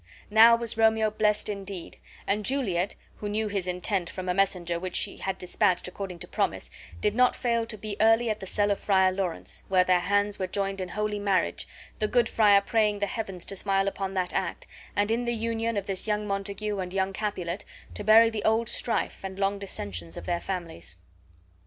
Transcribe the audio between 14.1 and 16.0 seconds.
that act, and in the union of